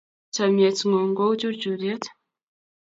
[0.33, 2.03] chamiet ng'un ko u churchuriet